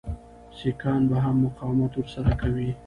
سیکهان 0.59 1.07
به 1.09 1.15
هم 1.25 1.35
مقاومت 1.45 1.97
ورسره 1.97 2.31
کوي. 2.41 2.69